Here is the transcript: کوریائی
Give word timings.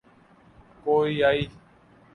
کوریائی 0.83 1.49